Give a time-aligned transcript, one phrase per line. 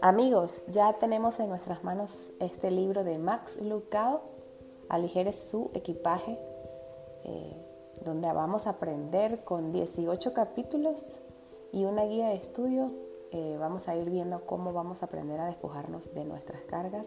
[0.00, 4.20] Amigos, ya tenemos en nuestras manos este libro de Max Lucado,
[4.88, 6.38] Aligere su equipaje,
[7.24, 7.56] eh,
[8.04, 11.16] donde vamos a aprender con 18 capítulos
[11.72, 12.90] y una guía de estudio.
[13.30, 17.06] Eh, vamos a ir viendo cómo vamos a aprender a despojarnos de nuestras cargas,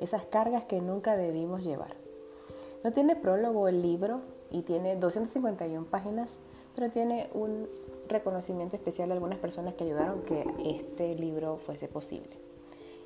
[0.00, 1.94] esas cargas que nunca debimos llevar.
[2.82, 4.20] No tiene prólogo el libro
[4.50, 6.38] y tiene 251 páginas,
[6.74, 7.68] pero tiene un
[8.08, 12.30] reconocimiento especial a algunas personas que ayudaron que este libro fuese posible.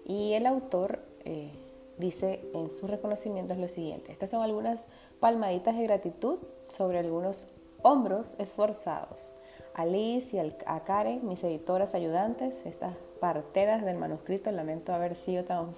[0.04, 1.52] Y el autor eh,
[1.98, 4.84] dice en sus reconocimientos lo siguiente, estas son algunas
[5.20, 7.48] palmaditas de gratitud sobre algunos
[7.82, 9.32] hombros esforzados.
[9.74, 15.44] A Liz y a Karen, mis editoras ayudantes, estas parteras del manuscrito, lamento haber sido
[15.44, 15.68] tan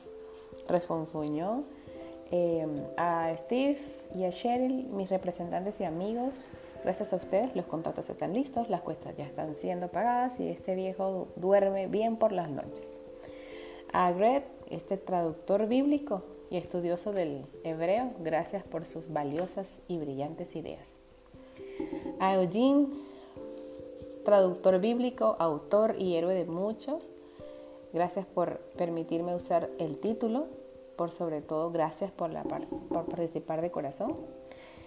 [0.66, 1.65] refonfuñón.
[2.30, 3.78] Eh, a Steve
[4.14, 6.34] y a Cheryl, mis representantes y amigos,
[6.84, 10.74] Gracias a ustedes los contratos están listos, las cuestas ya están siendo pagadas y este
[10.74, 12.98] viejo duerme bien por las noches.
[13.90, 20.57] A Greg, este traductor bíblico y estudioso del hebreo, gracias por sus valiosas y brillantes
[20.57, 20.93] ideas.
[22.20, 22.88] A Eugene,
[24.23, 27.13] traductor bíblico, autor y héroe de muchos,
[27.95, 30.48] gracias por permitirme usar el título,
[30.96, 34.16] por sobre todo gracias por, la, por participar de corazón.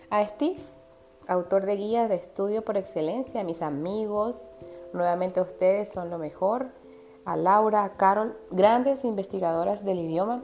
[0.09, 0.59] A Steve,
[1.27, 4.47] autor de guías de estudio por excelencia, a mis amigos,
[4.93, 6.69] nuevamente ustedes son lo mejor,
[7.25, 10.43] a Laura, a Carol, grandes investigadoras del idioma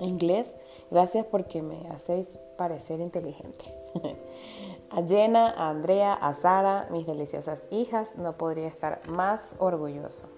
[0.00, 0.54] inglés,
[0.90, 3.64] gracias porque me hacéis parecer inteligente.
[4.90, 10.28] a Jenna, a Andrea, a Sara, mis deliciosas hijas, no podría estar más orgulloso.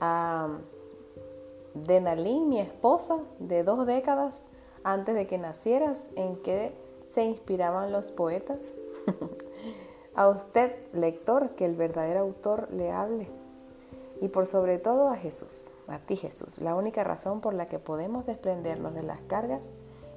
[0.00, 0.48] A
[1.86, 4.42] Denali, mi esposa de dos décadas
[4.84, 6.72] antes de que nacieras, en que
[7.10, 8.60] se inspiraban los poetas.
[10.14, 13.28] a usted, lector, que el verdadero autor le hable.
[14.20, 16.58] Y por sobre todo a Jesús, a ti Jesús.
[16.58, 19.62] La única razón por la que podemos desprendernos de las cargas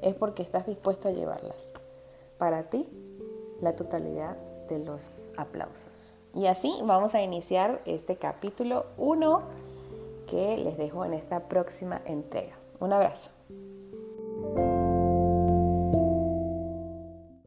[0.01, 1.73] es porque estás dispuesto a llevarlas.
[2.37, 2.87] Para ti,
[3.61, 6.19] la totalidad de los aplausos.
[6.33, 9.41] Y así vamos a iniciar este capítulo 1
[10.31, 12.57] que les dejo en esta próxima entrega.
[12.79, 13.31] Un abrazo.